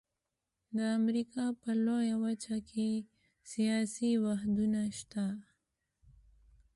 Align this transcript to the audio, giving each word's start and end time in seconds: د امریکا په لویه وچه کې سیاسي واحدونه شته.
د 0.77 0.79
امریکا 0.99 1.45
په 1.61 1.71
لویه 1.85 2.15
وچه 2.23 2.57
کې 2.69 2.89
سیاسي 3.51 4.11
واحدونه 4.25 4.79
شته. 4.97 5.25